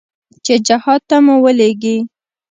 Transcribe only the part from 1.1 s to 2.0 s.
مو ولېږي.